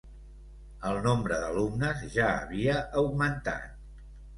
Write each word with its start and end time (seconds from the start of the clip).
El 0.93 0.97
nombre 1.09 1.39
d'alumnes 1.45 2.03
ja 2.17 2.33
havia 2.41 2.83
augmentat. 3.05 3.83